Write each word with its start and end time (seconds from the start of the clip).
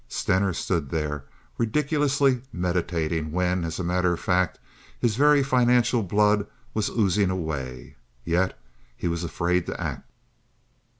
Stener 0.09 0.51
stood 0.51 0.89
there 0.89 1.25
ridiculously 1.59 2.41
meditating 2.51 3.31
when, 3.31 3.63
as 3.63 3.77
a 3.77 3.83
matter 3.83 4.11
of 4.11 4.19
fact, 4.19 4.57
his 4.99 5.15
very 5.15 5.43
financial 5.43 6.01
blood 6.01 6.47
was 6.73 6.89
oozing 6.89 7.29
away. 7.29 7.97
Yet 8.25 8.59
he 8.97 9.07
was 9.07 9.23
afraid 9.23 9.67
to 9.67 9.79
act. 9.79 10.09